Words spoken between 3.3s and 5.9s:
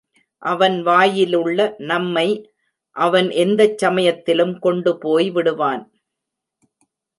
எந்தச் சமயத்திலும் கொண்டு போய்விடுவான்.